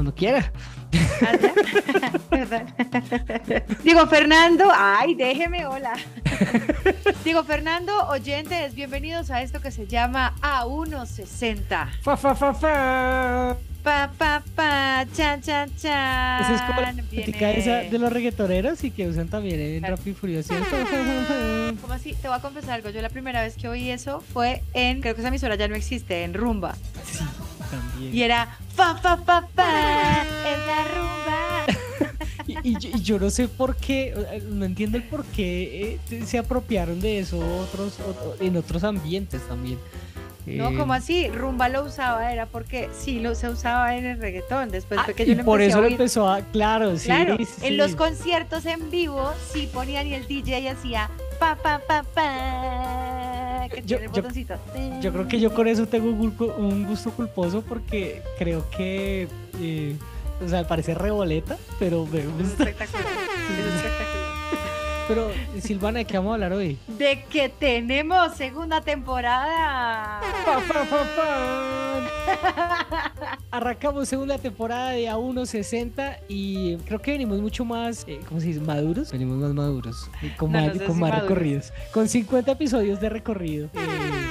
[0.00, 0.50] cuando quiera.
[3.84, 5.92] Digo, Fernando, ay, déjeme, hola.
[7.22, 11.90] Digo, Fernando, oyentes, bienvenidos a esto que se llama A160.
[12.00, 13.56] Fa, fa, fa, fa.
[13.82, 16.42] Pa, pa, pa, chan, chan, chan.
[16.42, 19.82] Esa es como la Viene- música esa de los reggaetoneros y que usan también en.
[19.82, 20.54] Rápido y Furioso.
[21.80, 22.12] ¿Cómo así?
[22.14, 22.90] Te voy a confesar algo.
[22.90, 25.76] Yo la primera vez que oí eso fue en, creo que esa emisora ya no
[25.76, 26.74] existe, en Rumba.
[27.04, 27.24] Sí,
[27.70, 28.14] también.
[28.14, 29.59] Y era fa, fa, fa, fa,
[33.10, 37.18] yo, no sé por qué, eh, no entiendo el por qué eh, se apropiaron de
[37.18, 37.98] eso otros,
[38.40, 39.78] en otros ambientes también.
[40.46, 41.28] No, Eh, como así?
[41.28, 44.70] Rumba lo usaba, era porque sí lo se usaba en el reggaetón.
[44.70, 47.06] Después ah, fue que yo y lo por eso a lo empezó a, claro, sí.
[47.06, 47.76] Claro, sí, en sí.
[47.76, 53.82] los conciertos en vivo sí ponían y el DJ hacía pa pa pa pa que
[53.82, 54.54] Yo- tiene el yo- botoncito.
[55.02, 59.28] Yo creo que yo con eso tengo un, gusto culposo porque creo que,
[59.60, 59.94] eh,
[60.44, 62.64] o sea, parece reboleta, pero me Es gusta.
[62.64, 63.06] espectacular.
[63.06, 64.20] es espectacular.
[65.08, 66.78] Pero, Silvana, ¿de qué vamos a hablar hoy?
[66.86, 70.20] De que tenemos segunda temporada.
[70.46, 72.10] Pa, pa, pa, pa.
[73.50, 78.60] Arrancamos segunda temporada de A1.60 y creo que venimos mucho más, eh, ¿cómo se dice?
[78.60, 79.10] ¿Maduros?
[79.10, 81.28] Venimos más maduros y con No, más, no sé con si más maduros.
[81.28, 81.72] recorridos.
[81.92, 83.66] Con 50 episodios de recorrido.
[83.74, 83.78] Eh,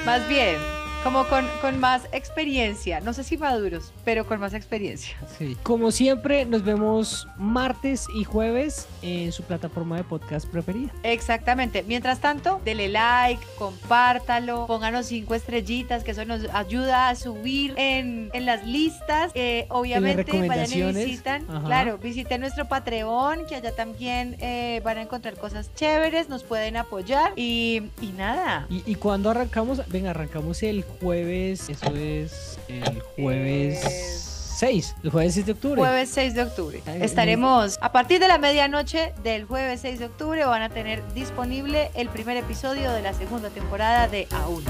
[0.06, 0.56] Más bien,
[1.04, 3.00] como con, con más experiencia.
[3.00, 5.16] No sé si maduros, pero con más experiencia.
[5.38, 5.58] sí.
[5.64, 10.92] Como siempre, nos vemos martes y jueves en su plataforma de podcast preferida.
[11.04, 11.84] Exactamente.
[11.84, 18.30] Mientras tanto, dele like, compártalo, pónganos cinco estrellitas, que eso nos ayuda a subir en,
[18.34, 19.32] en las listas.
[19.36, 21.46] Eh, obviamente, vayan y visitan.
[21.50, 21.66] Ajá.
[21.66, 26.78] Claro, visiten nuestro Patreon, que allá también eh, van a encontrar cosas chéveres, nos pueden
[26.78, 27.34] apoyar.
[27.36, 28.66] Y, y nada.
[28.70, 29.82] ¿Y, y cuándo arrancamos?
[29.88, 34.16] Venga, arrancamos el jueves, eso es el jueves Eh,
[34.60, 35.80] 6, el jueves 6 de octubre.
[35.82, 36.82] Jueves 6 de octubre.
[37.00, 40.44] Estaremos a partir de la medianoche del jueves 6 de octubre.
[40.46, 44.64] Van a tener disponible el primer episodio de la segunda temporada de Aún.